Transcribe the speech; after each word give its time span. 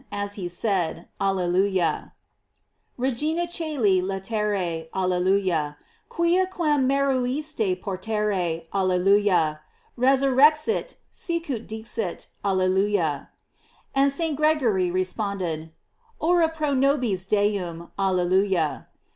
711 0.09 0.25
as 0.27 0.33
he 0.33 0.49
said, 0.49 1.07
Alleluia: 1.21 2.13
"Regina 2.97 3.43
coeli, 3.45 4.01
laetare, 4.01 4.87
Alle 4.95 5.21
luia; 5.21 5.75
quia 6.09 6.47
quern 6.47 6.87
meruisti 6.87 7.79
portare 7.79 8.65
Alleluia; 8.73 9.59
resur 9.95 10.33
rexit, 10.35 10.95
sicut 11.11 11.67
dixit, 11.67 12.29
Alleluia." 12.43 13.29
And 13.93 14.11
St. 14.11 14.35
Gregory 14.35 14.89
responded: 14.89 15.71
"Ora 16.19 16.49
pro 16.49 16.73
nobis 16.73 17.23
Deum, 17.25 17.91
Alleluia." 17.99 18.87